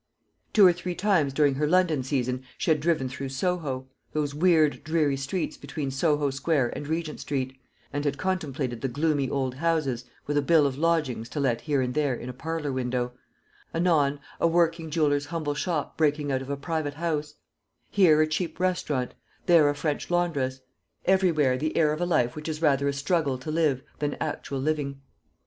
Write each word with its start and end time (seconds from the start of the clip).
Two 0.51 0.65
or 0.65 0.73
three 0.73 0.95
times 0.95 1.31
during 1.31 1.53
her 1.53 1.67
London 1.67 2.01
season 2.01 2.43
she 2.57 2.71
had 2.71 2.79
driven 2.79 3.07
through 3.07 3.29
Soho 3.29 3.87
those 4.13 4.33
weird 4.33 4.83
dreary 4.83 5.15
streets 5.15 5.57
between 5.57 5.91
Soho 5.91 6.31
Square 6.31 6.69
and 6.75 6.87
Regent 6.87 7.19
Street 7.19 7.55
and 7.93 8.03
had 8.03 8.17
contemplated 8.17 8.81
the 8.81 8.87
gloomy 8.87 9.29
old 9.29 9.53
houses, 9.53 10.05
with 10.25 10.37
a 10.37 10.41
bill 10.41 10.65
of 10.65 10.75
lodgings 10.75 11.29
to 11.29 11.39
let 11.39 11.61
here 11.61 11.83
and 11.83 11.93
there 11.93 12.15
in 12.15 12.29
a 12.29 12.33
parlour 12.33 12.71
window; 12.71 13.11
anon 13.75 14.19
a 14.39 14.47
working 14.47 14.89
jeweller's 14.89 15.27
humble 15.27 15.53
shop 15.53 15.97
breaking 15.97 16.31
out 16.31 16.41
of 16.41 16.49
a 16.49 16.57
private 16.57 16.95
house; 16.95 17.35
here 17.91 18.23
a 18.23 18.27
cheap 18.27 18.59
restaurant, 18.59 19.13
there 19.45 19.69
a 19.69 19.75
French 19.75 20.09
laundress; 20.09 20.61
everywhere 21.05 21.59
the 21.59 21.77
air 21.77 21.93
of 21.93 22.01
a 22.01 22.07
life 22.07 22.35
which 22.35 22.49
is 22.49 22.59
rather 22.59 22.87
a 22.87 22.91
struggle 22.93 23.37
to 23.37 23.51
live 23.51 23.83
than 23.99 24.15
actual 24.19 24.57
living. 24.57 24.99